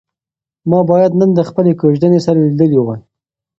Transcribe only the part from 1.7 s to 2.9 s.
کوژدنې سره لیدلي